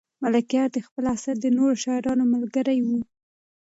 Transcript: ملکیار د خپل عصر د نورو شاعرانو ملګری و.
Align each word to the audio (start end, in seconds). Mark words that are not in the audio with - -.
ملکیار 0.23 0.67
د 0.73 0.77
خپل 0.85 1.03
عصر 1.13 1.35
د 1.39 1.45
نورو 1.57 1.75
شاعرانو 1.83 2.23
ملګری 2.33 2.79
و. 2.83 2.87